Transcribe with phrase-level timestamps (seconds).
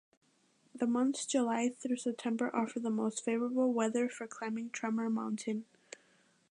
[0.73, 5.65] The months July through September offer the most favorable weather for climbing Tremor Mountain.